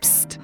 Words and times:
Psst. 0.00 0.38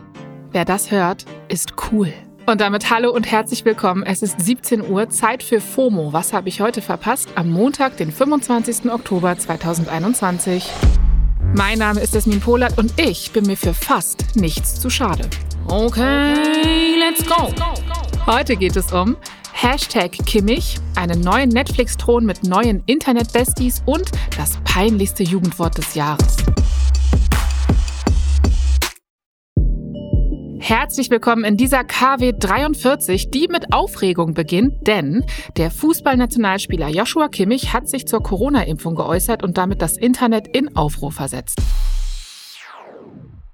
Wer 0.50 0.64
das 0.64 0.90
hört, 0.90 1.24
ist 1.48 1.74
cool. 1.90 2.12
Und 2.46 2.60
damit 2.60 2.90
hallo 2.90 3.10
und 3.10 3.30
herzlich 3.30 3.64
willkommen. 3.64 4.02
Es 4.02 4.22
ist 4.22 4.40
17 4.40 4.88
Uhr, 4.88 5.08
Zeit 5.08 5.42
für 5.42 5.60
FOMO. 5.60 6.12
Was 6.12 6.32
habe 6.32 6.48
ich 6.48 6.60
heute 6.60 6.82
verpasst? 6.82 7.28
Am 7.36 7.50
Montag, 7.50 7.96
den 7.96 8.12
25. 8.12 8.90
Oktober 8.90 9.38
2021. 9.38 10.70
Mein 11.54 11.78
Name 11.78 12.00
ist 12.00 12.14
Esmin 12.14 12.40
Polat 12.40 12.76
und 12.78 12.92
ich 13.00 13.32
bin 13.32 13.46
mir 13.46 13.56
für 13.56 13.72
fast 13.72 14.36
nichts 14.36 14.78
zu 14.78 14.90
schade. 14.90 15.28
Okay, 15.68 16.96
let's 16.98 17.24
go. 17.26 17.52
Heute 18.26 18.56
geht 18.56 18.76
es 18.76 18.92
um 18.92 19.16
Hashtag 19.52 20.12
Kimmich, 20.26 20.78
einen 20.96 21.20
neuen 21.20 21.48
Netflix-Thron 21.48 22.26
mit 22.26 22.44
neuen 22.44 22.82
Internet-Besties 22.86 23.82
und 23.86 24.10
das 24.36 24.58
peinlichste 24.64 25.22
Jugendwort 25.22 25.78
des 25.78 25.94
Jahres. 25.94 26.36
Herzlich 30.66 31.10
willkommen 31.10 31.44
in 31.44 31.58
dieser 31.58 31.84
KW 31.84 32.32
43, 32.32 33.30
die 33.30 33.48
mit 33.48 33.74
Aufregung 33.74 34.32
beginnt, 34.32 34.86
denn 34.86 35.22
der 35.58 35.70
Fußballnationalspieler 35.70 36.88
Joshua 36.88 37.28
Kimmich 37.28 37.74
hat 37.74 37.86
sich 37.86 38.08
zur 38.08 38.22
Corona-Impfung 38.22 38.94
geäußert 38.94 39.42
und 39.42 39.58
damit 39.58 39.82
das 39.82 39.98
Internet 39.98 40.48
in 40.56 40.74
Aufruhr 40.74 41.12
versetzt. 41.12 41.60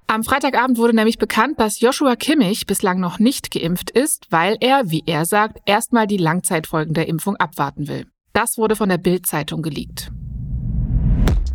Am 0.07 0.23
Freitagabend 0.23 0.79
wurde 0.79 0.95
nämlich 0.95 1.19
bekannt, 1.19 1.59
dass 1.59 1.81
Joshua 1.81 2.15
Kimmich 2.15 2.67
bislang 2.67 3.01
noch 3.01 3.19
nicht 3.19 3.51
geimpft 3.51 3.91
ist, 3.91 4.29
weil 4.31 4.57
er, 4.61 4.93
wie 4.93 5.03
er 5.05 5.25
sagt, 5.25 5.59
erstmal 5.67 6.07
die 6.07 6.17
Langzeitfolgen 6.17 6.95
der 6.95 7.09
Impfung 7.09 7.35
abwarten 7.35 7.89
will. 7.89 8.07
Das 8.35 8.57
wurde 8.57 8.77
von 8.77 8.89
der 8.89 8.99
Bild-Zeitung 8.99 9.63
geleakt. 9.63 10.13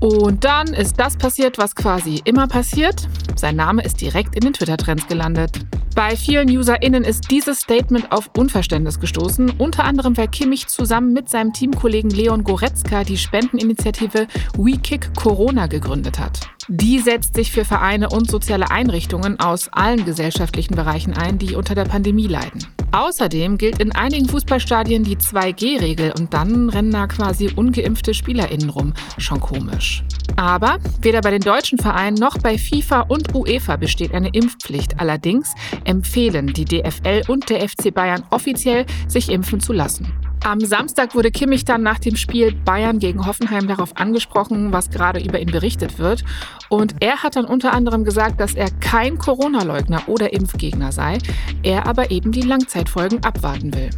Und 0.06 0.44
dann 0.44 0.68
ist 0.68 1.00
das 1.00 1.18
passiert, 1.18 1.58
was 1.58 1.74
quasi 1.74 2.22
immer 2.26 2.48
passiert. 2.48 3.08
Sein 3.36 3.56
Name 3.56 3.84
ist 3.84 4.02
direkt 4.02 4.36
in 4.36 4.42
den 4.42 4.54
Twitter-Trends 4.54 5.08
gelandet. 5.08 5.62
Bei 5.96 6.16
vielen 6.16 6.48
UserInnen 6.48 7.04
ist 7.04 7.32
dieses 7.32 7.62
Statement 7.62 8.12
auf 8.12 8.30
Unverständnis 8.38 9.00
gestoßen, 9.00 9.54
unter 9.58 9.84
anderem 9.84 10.16
weil 10.16 10.28
Kimmich 10.28 10.68
zusammen 10.68 11.12
mit 11.12 11.30
seinem 11.30 11.54
Teamkollegen 11.54 12.12
Leon 12.12 12.44
Goretzka 12.44 13.04
die 13.04 13.18
Spendeninitiative 13.18 14.28
WeKick 14.56 15.16
Corona 15.16 15.66
gegründet 15.66 16.20
hat. 16.20 16.52
Die 16.68 17.00
setzt 17.00 17.34
sich 17.34 17.52
für 17.52 17.66
Vereine 17.66 18.10
und 18.10 18.30
soziale 18.30 18.70
Einrichtungen 18.70 19.40
aus 19.40 19.70
allen 19.74 20.06
gesellschaftlichen 20.06 20.76
Bereichen 20.76 21.14
ein, 21.14 21.40
die 21.40 21.56
unter 21.56 21.74
der 21.74 21.86
Pandemie 21.86 22.28
leiden. 22.28 22.64
Außerdem 22.96 23.58
gilt 23.58 23.82
in 23.82 23.92
einigen 23.92 24.30
Fußballstadien 24.30 25.04
die 25.04 25.18
2G-Regel 25.18 26.14
und 26.18 26.34
dann 26.34 26.70
rennen 26.70 26.92
da 26.92 27.08
quasi 27.08 27.52
ungeimpfte 27.54 28.14
SpielerInnen 28.14 28.70
rum. 28.70 28.94
Schon 29.18 29.42
komisch. 29.42 30.02
Aber 30.38 30.78
weder 31.02 31.20
bei 31.20 31.32
den 31.32 31.42
deutschen 31.42 31.78
Vereinen 31.78 32.16
noch 32.16 32.38
bei 32.38 32.58
FIFA 32.58 33.02
und 33.02 33.36
UEFA 33.36 33.76
besteht 33.76 34.14
eine 34.14 34.30
Impfpflicht. 34.30 34.98
Allerdings 35.02 35.54
empfehlen 35.84 36.48
die 36.48 36.64
DFL 36.64 37.24
und 37.28 37.50
der 37.50 37.68
FC 37.68 37.94
Bayern 37.94 38.24
offiziell, 38.30 38.86
sich 39.10 39.30
impfen 39.30 39.60
zu 39.60 39.74
lassen. 39.74 40.14
Am 40.46 40.60
Samstag 40.60 41.16
wurde 41.16 41.32
Kimmich 41.32 41.66
dann 41.66 41.82
nach 41.82 41.98
dem 41.98 42.16
Spiel 42.16 42.54
Bayern 42.54 43.00
gegen 43.00 43.26
Hoffenheim 43.26 43.68
darauf 43.68 43.98
angesprochen, 43.98 44.72
was 44.72 44.92
gerade 44.92 45.20
über 45.20 45.40
ihn 45.40 45.50
berichtet 45.50 45.98
wird. 45.98 46.24
Und 46.70 46.94
er 47.00 47.24
hat 47.24 47.36
dann 47.36 47.46
unter 47.46 47.74
anderem 47.74 48.04
gesagt, 48.04 48.40
dass 48.40 48.54
er 48.54 48.70
kein 48.80 49.18
Corona-Leugner 49.18 50.04
oder 50.06 50.34
Impfgegner 50.34 50.92
sei, 50.92 51.18
er 51.64 51.88
aber 51.88 52.12
eben 52.12 52.32
die 52.32 52.44
Langzeitfolgen 52.44 53.24
abwarten 53.24 53.74
will. 53.74 53.90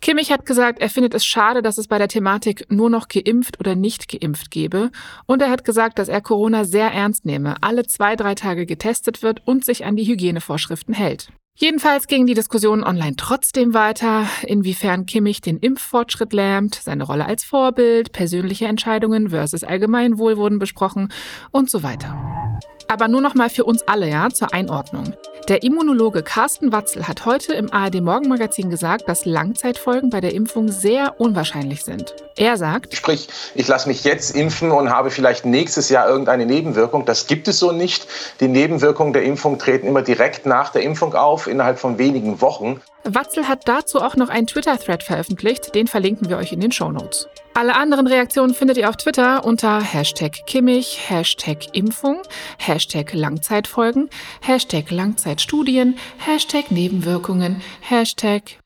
Kimmich 0.00 0.30
hat 0.30 0.46
gesagt, 0.46 0.78
er 0.78 0.88
findet 0.88 1.14
es 1.14 1.26
schade, 1.26 1.62
dass 1.62 1.78
es 1.78 1.88
bei 1.88 1.98
der 1.98 2.06
Thematik 2.06 2.70
nur 2.70 2.88
noch 2.88 3.08
geimpft 3.08 3.58
oder 3.58 3.74
nicht 3.74 4.06
geimpft 4.06 4.52
gebe. 4.52 4.92
Und 5.26 5.42
er 5.42 5.50
hat 5.50 5.64
gesagt, 5.64 5.98
dass 5.98 6.08
er 6.08 6.20
Corona 6.20 6.62
sehr 6.62 6.92
ernst 6.92 7.24
nehme, 7.24 7.56
alle 7.60 7.86
zwei, 7.86 8.14
drei 8.14 8.36
Tage 8.36 8.66
getestet 8.66 9.24
wird 9.24 9.42
und 9.46 9.64
sich 9.64 9.84
an 9.84 9.96
die 9.96 10.06
Hygienevorschriften 10.06 10.94
hält. 10.94 11.32
Jedenfalls 11.58 12.06
ging 12.06 12.26
die 12.26 12.34
Diskussion 12.34 12.84
online 12.84 13.16
trotzdem 13.16 13.72
weiter, 13.72 14.26
inwiefern 14.42 15.06
Kimmich 15.06 15.40
den 15.40 15.56
Impffortschritt 15.56 16.34
lähmt, 16.34 16.74
seine 16.74 17.04
Rolle 17.04 17.24
als 17.24 17.44
Vorbild, 17.44 18.12
persönliche 18.12 18.66
Entscheidungen 18.66 19.30
versus 19.30 19.64
Allgemeinwohl 19.64 20.36
wurden 20.36 20.58
besprochen 20.58 21.10
und 21.52 21.70
so 21.70 21.82
weiter. 21.82 22.60
Aber 22.88 23.08
nur 23.08 23.22
noch 23.22 23.34
mal 23.34 23.48
für 23.48 23.64
uns 23.64 23.82
alle, 23.88 24.06
ja, 24.06 24.28
zur 24.28 24.52
Einordnung. 24.52 25.14
Der 25.48 25.62
Immunologe 25.62 26.24
Carsten 26.24 26.72
Watzel 26.72 27.06
hat 27.06 27.24
heute 27.24 27.54
im 27.54 27.72
ARD 27.72 28.00
Morgenmagazin 28.00 28.68
gesagt, 28.68 29.08
dass 29.08 29.24
Langzeitfolgen 29.24 30.10
bei 30.10 30.20
der 30.20 30.34
Impfung 30.34 30.72
sehr 30.72 31.20
unwahrscheinlich 31.20 31.84
sind. 31.84 32.16
Er 32.36 32.56
sagt, 32.56 32.96
sprich, 32.96 33.28
ich 33.54 33.68
lasse 33.68 33.86
mich 33.86 34.02
jetzt 34.02 34.34
impfen 34.34 34.72
und 34.72 34.90
habe 34.90 35.12
vielleicht 35.12 35.46
nächstes 35.46 35.88
Jahr 35.88 36.08
irgendeine 36.08 36.46
Nebenwirkung. 36.46 37.04
Das 37.04 37.28
gibt 37.28 37.46
es 37.46 37.60
so 37.60 37.70
nicht. 37.70 38.08
Die 38.40 38.48
Nebenwirkungen 38.48 39.12
der 39.12 39.22
Impfung 39.22 39.60
treten 39.60 39.86
immer 39.86 40.02
direkt 40.02 40.46
nach 40.46 40.70
der 40.70 40.82
Impfung 40.82 41.14
auf, 41.14 41.46
innerhalb 41.46 41.78
von 41.78 41.96
wenigen 41.96 42.40
Wochen. 42.40 42.80
Watzel 43.04 43.46
hat 43.46 43.68
dazu 43.68 44.02
auch 44.02 44.16
noch 44.16 44.30
einen 44.30 44.48
Twitter-Thread 44.48 45.04
veröffentlicht, 45.04 45.76
den 45.76 45.86
verlinken 45.86 46.28
wir 46.28 46.38
euch 46.38 46.52
in 46.52 46.58
den 46.58 46.72
Show 46.72 46.90
Notes. 46.90 47.28
Alle 47.56 47.74
anderen 47.74 48.06
Reaktionen 48.06 48.52
findet 48.52 48.76
ihr 48.76 48.86
auf 48.86 48.98
Twitter 48.98 49.42
unter 49.46 49.80
Hashtag 49.80 50.44
Kimmich, 50.46 51.08
Hashtag 51.08 51.74
Impfung, 51.74 52.20
Hashtag 52.58 53.14
Langzeitfolgen, 53.14 54.10
Hashtag 54.42 54.90
Langzeitstudien, 54.90 55.96
Hashtag 56.18 56.70
Nebenwirkungen, 56.70 57.62
Hashtag... 57.80 58.58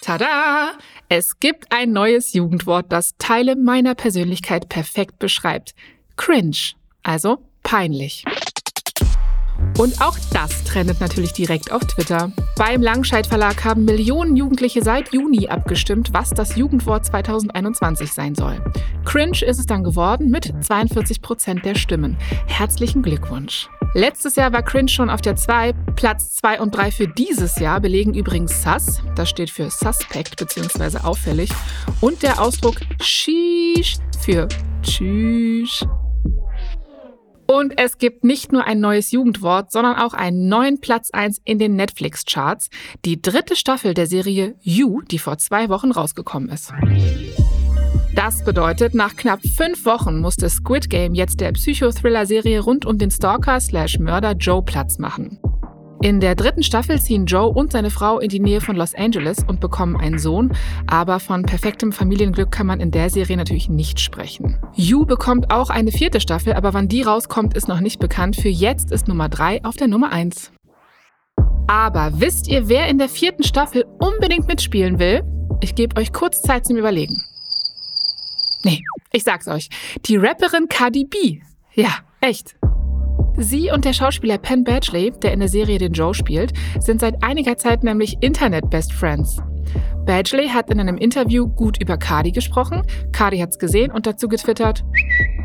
Tada! 0.00 0.72
Es 1.10 1.40
gibt 1.40 1.70
ein 1.70 1.92
neues 1.92 2.32
Jugendwort, 2.32 2.86
das 2.88 3.10
Teile 3.18 3.54
meiner 3.54 3.94
Persönlichkeit 3.94 4.70
perfekt 4.70 5.18
beschreibt. 5.18 5.74
Cringe, 6.16 6.56
also 7.02 7.36
peinlich. 7.62 8.24
Und 9.78 10.00
auch 10.00 10.16
das 10.32 10.64
trendet 10.64 11.00
natürlich 11.00 11.34
direkt 11.34 11.70
auf 11.70 11.82
Twitter. 11.82 12.32
Beim 12.56 12.80
Langscheid 12.80 13.26
Verlag 13.26 13.62
haben 13.62 13.84
Millionen 13.84 14.34
Jugendliche 14.34 14.82
seit 14.82 15.12
Juni 15.12 15.48
abgestimmt, 15.48 16.14
was 16.14 16.30
das 16.30 16.56
Jugendwort 16.56 17.04
2021 17.04 18.10
sein 18.10 18.34
soll. 18.34 18.58
Cringe 19.04 19.42
ist 19.42 19.58
es 19.58 19.66
dann 19.66 19.84
geworden 19.84 20.30
mit 20.30 20.52
42 20.64 21.20
Prozent 21.20 21.64
der 21.66 21.74
Stimmen. 21.74 22.16
Herzlichen 22.46 23.02
Glückwunsch. 23.02 23.68
Letztes 23.92 24.36
Jahr 24.36 24.52
war 24.52 24.62
Cringe 24.62 24.88
schon 24.88 25.10
auf 25.10 25.20
der 25.20 25.36
2. 25.36 25.74
Platz 25.94 26.34
2 26.36 26.60
und 26.60 26.74
3 26.74 26.90
für 26.90 27.08
dieses 27.08 27.58
Jahr 27.58 27.80
belegen 27.80 28.14
übrigens 28.14 28.62
Sus, 28.62 29.02
das 29.14 29.28
steht 29.28 29.50
für 29.50 29.70
Suspect 29.70 30.36
bzw. 30.36 30.98
auffällig, 30.98 31.50
und 32.00 32.22
der 32.22 32.40
Ausdruck 32.40 32.76
Sheesh 33.00 33.96
für 34.20 34.48
Tschüss. 34.82 35.86
Und 37.46 37.78
es 37.78 37.98
gibt 37.98 38.24
nicht 38.24 38.52
nur 38.52 38.64
ein 38.64 38.80
neues 38.80 39.12
Jugendwort, 39.12 39.70
sondern 39.70 39.96
auch 39.96 40.14
einen 40.14 40.48
neuen 40.48 40.80
Platz 40.80 41.10
1 41.12 41.40
in 41.44 41.58
den 41.58 41.76
Netflix-Charts. 41.76 42.70
Die 43.04 43.22
dritte 43.22 43.56
Staffel 43.56 43.94
der 43.94 44.06
Serie 44.06 44.56
You, 44.62 45.02
die 45.02 45.18
vor 45.18 45.38
zwei 45.38 45.68
Wochen 45.68 45.92
rausgekommen 45.92 46.48
ist. 46.48 46.72
Das 48.16 48.42
bedeutet, 48.44 48.94
nach 48.94 49.14
knapp 49.14 49.40
fünf 49.42 49.84
Wochen 49.84 50.20
musste 50.20 50.48
Squid 50.48 50.88
Game 50.88 51.14
jetzt 51.14 51.40
der 51.40 51.52
Psychothriller-Serie 51.52 52.60
rund 52.60 52.86
um 52.86 52.98
den 52.98 53.10
Stalker-Mörder 53.10 54.32
Joe 54.32 54.62
Platz 54.62 54.98
machen. 54.98 55.38
In 56.02 56.20
der 56.20 56.34
dritten 56.34 56.62
Staffel 56.62 57.00
ziehen 57.00 57.26
Joe 57.26 57.48
und 57.48 57.72
seine 57.72 57.90
Frau 57.90 58.18
in 58.18 58.28
die 58.28 58.38
Nähe 58.38 58.60
von 58.60 58.76
Los 58.76 58.94
Angeles 58.94 59.38
und 59.46 59.60
bekommen 59.60 59.96
einen 59.96 60.18
Sohn, 60.18 60.52
aber 60.86 61.20
von 61.20 61.42
perfektem 61.42 61.90
Familienglück 61.90 62.50
kann 62.50 62.66
man 62.66 62.80
in 62.80 62.90
der 62.90 63.08
Serie 63.08 63.36
natürlich 63.36 63.68
nicht 63.68 63.98
sprechen. 63.98 64.58
You 64.74 65.06
bekommt 65.06 65.50
auch 65.50 65.70
eine 65.70 65.90
vierte 65.90 66.20
Staffel, 66.20 66.52
aber 66.52 66.74
wann 66.74 66.88
die 66.88 67.02
rauskommt, 67.02 67.56
ist 67.56 67.66
noch 67.66 67.80
nicht 67.80 67.98
bekannt. 67.98 68.36
Für 68.36 68.50
jetzt 68.50 68.92
ist 68.92 69.08
Nummer 69.08 69.28
3 69.28 69.64
auf 69.64 69.76
der 69.76 69.88
Nummer 69.88 70.12
1. 70.12 70.52
Aber 71.66 72.12
wisst 72.20 72.46
ihr, 72.46 72.68
wer 72.68 72.88
in 72.88 72.98
der 72.98 73.08
vierten 73.08 73.42
Staffel 73.42 73.84
unbedingt 73.98 74.46
mitspielen 74.46 74.98
will? 74.98 75.22
Ich 75.60 75.74
gebe 75.74 75.98
euch 75.98 76.12
kurz 76.12 76.42
Zeit 76.42 76.66
zum 76.66 76.76
Überlegen. 76.76 77.16
Nee, 78.64 78.82
ich 79.12 79.24
sag's 79.24 79.48
euch. 79.48 79.70
Die 80.04 80.16
Rapperin 80.16 80.68
Cardi 80.68 81.04
B. 81.04 81.40
Ja, 81.74 81.90
echt. 82.20 82.56
Sie 83.38 83.70
und 83.70 83.84
der 83.84 83.92
Schauspieler 83.92 84.38
Penn 84.38 84.64
Badgley, 84.64 85.12
der 85.22 85.32
in 85.32 85.40
der 85.40 85.48
Serie 85.48 85.78
den 85.78 85.92
Joe 85.92 86.14
spielt, 86.14 86.52
sind 86.80 87.00
seit 87.00 87.22
einiger 87.22 87.56
Zeit 87.56 87.84
nämlich 87.84 88.16
Internet-Best 88.20 88.92
Friends. 88.92 89.38
Badgley 90.06 90.48
hat 90.48 90.70
in 90.70 90.80
einem 90.80 90.96
Interview 90.96 91.48
gut 91.48 91.80
über 91.82 91.98
Cardi 91.98 92.32
gesprochen. 92.32 92.82
Cardi 93.12 93.38
hat's 93.38 93.58
gesehen 93.58 93.90
und 93.90 94.06
dazu 94.06 94.28
getwittert: 94.28 94.84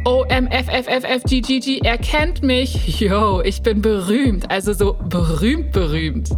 OMFFFFGGG, 0.05 1.79
er 1.83 1.97
kennt 1.97 2.43
mich. 2.43 2.99
Yo, 2.99 3.41
ich 3.41 3.61
bin 3.61 3.81
berühmt. 3.81 4.49
Also 4.49 4.73
so 4.73 4.93
berühmt, 5.09 5.71
berühmt. 5.71 6.29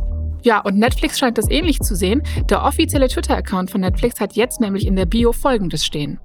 Ja, 0.41 0.59
und 0.59 0.77
Netflix 0.77 1.19
scheint 1.19 1.37
das 1.37 1.49
ähnlich 1.49 1.79
zu 1.79 1.95
sehen. 1.95 2.23
Der 2.49 2.63
offizielle 2.63 3.07
Twitter-Account 3.07 3.71
von 3.71 3.81
Netflix 3.81 4.19
hat 4.19 4.33
jetzt 4.33 4.59
nämlich 4.59 4.87
in 4.87 4.95
der 4.95 5.05
Bio 5.05 5.31
folgendes 5.31 5.85
stehen. 5.85 6.19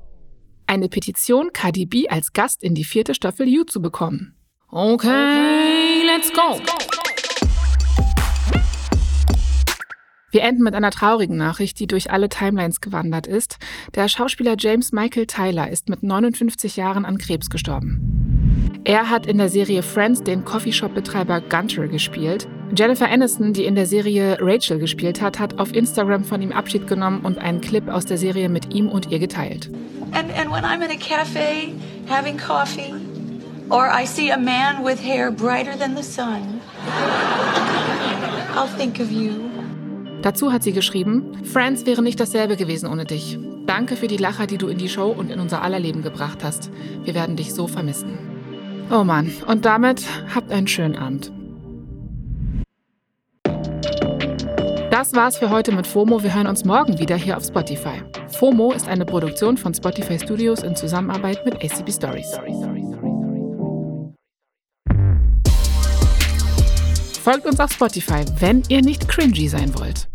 Eine 0.66 0.88
Petition, 0.88 1.50
Cardi 1.52 1.86
B 1.86 2.08
als 2.08 2.32
Gast 2.32 2.62
in 2.62 2.74
die 2.74 2.84
vierte 2.84 3.14
Staffel 3.14 3.48
You 3.48 3.64
zu 3.64 3.80
bekommen. 3.80 4.37
Okay, 4.70 6.02
let's 6.04 6.30
go. 6.30 6.60
Wir 10.30 10.42
enden 10.42 10.62
mit 10.62 10.74
einer 10.74 10.90
traurigen 10.90 11.38
Nachricht, 11.38 11.80
die 11.80 11.86
durch 11.86 12.10
alle 12.10 12.28
Timelines 12.28 12.82
gewandert 12.82 13.26
ist. 13.26 13.56
Der 13.94 14.08
Schauspieler 14.08 14.56
James 14.58 14.92
Michael 14.92 15.26
Tyler 15.26 15.70
ist 15.70 15.88
mit 15.88 16.02
59 16.02 16.76
Jahren 16.76 17.06
an 17.06 17.16
Krebs 17.16 17.48
gestorben. 17.48 18.82
Er 18.84 19.08
hat 19.08 19.24
in 19.24 19.38
der 19.38 19.48
Serie 19.48 19.82
Friends 19.82 20.22
den 20.22 20.44
Coffeeshop-Betreiber 20.44 21.40
Gunter 21.40 21.88
gespielt. 21.88 22.46
Jennifer 22.76 23.08
Aniston, 23.08 23.54
die 23.54 23.64
in 23.64 23.74
der 23.74 23.86
Serie 23.86 24.36
Rachel 24.38 24.78
gespielt 24.78 25.22
hat, 25.22 25.38
hat 25.38 25.58
auf 25.58 25.72
Instagram 25.72 26.24
von 26.24 26.42
ihm 26.42 26.52
Abschied 26.52 26.86
genommen 26.86 27.24
und 27.24 27.38
einen 27.38 27.62
Clip 27.62 27.88
aus 27.88 28.04
der 28.04 28.18
Serie 28.18 28.50
mit 28.50 28.74
ihm 28.74 28.90
und 28.90 29.10
ihr 29.10 29.18
geteilt. 29.18 29.70
And, 30.12 30.30
and 30.38 30.50
when 30.50 30.64
I'm 30.64 30.82
in 30.84 30.90
a 30.90 30.98
cafe 30.98 31.72
having 32.06 32.36
coffee, 32.36 32.94
or 33.70 33.88
I 33.88 34.06
see 34.06 34.30
a 34.30 34.38
man 34.38 34.84
with 34.84 35.00
hair 35.00 35.30
brighter 35.30 35.76
than 35.76 35.94
the 35.96 36.02
sun, 36.02 36.60
I'll 38.54 38.68
think 38.76 39.00
of 39.00 39.10
you. 39.10 39.32
Dazu 40.22 40.52
hat 40.52 40.62
sie 40.62 40.72
geschrieben, 40.72 41.44
Friends 41.44 41.86
wäre 41.86 42.02
nicht 42.02 42.18
dasselbe 42.18 42.56
gewesen 42.56 42.88
ohne 42.88 43.04
dich. 43.04 43.38
Danke 43.66 43.96
für 43.96 44.08
die 44.08 44.16
Lacher, 44.16 44.46
die 44.46 44.58
du 44.58 44.68
in 44.68 44.78
die 44.78 44.88
Show 44.88 45.08
und 45.10 45.30
in 45.30 45.38
unser 45.40 45.62
aller 45.62 45.78
Leben 45.78 46.02
gebracht 46.02 46.42
hast. 46.42 46.70
Wir 47.04 47.14
werden 47.14 47.36
dich 47.36 47.54
so 47.54 47.66
vermissen. 47.66 48.18
Oh 48.90 49.04
Mann, 49.04 49.30
und 49.46 49.64
damit 49.64 50.02
habt 50.34 50.50
einen 50.50 50.66
schönen 50.66 50.96
Abend. 50.96 51.30
Das 54.90 55.14
war's 55.14 55.36
für 55.36 55.50
heute 55.50 55.70
mit 55.70 55.86
FOMO. 55.86 56.24
Wir 56.24 56.34
hören 56.34 56.48
uns 56.48 56.64
morgen 56.64 56.98
wieder 56.98 57.14
hier 57.14 57.36
auf 57.36 57.44
Spotify. 57.44 58.02
FOMO 58.38 58.72
ist 58.72 58.88
eine 58.88 59.04
Produktion 59.04 59.56
von 59.56 59.72
Spotify 59.72 60.18
Studios 60.18 60.64
in 60.64 60.74
Zusammenarbeit 60.74 61.44
mit 61.44 61.54
ACB 61.62 61.92
Stories. 61.92 62.36
Folgt 67.30 67.44
uns 67.44 67.60
auf 67.60 67.70
Spotify, 67.70 68.24
wenn 68.38 68.62
ihr 68.70 68.80
nicht 68.80 69.06
cringy 69.06 69.48
sein 69.48 69.78
wollt. 69.78 70.08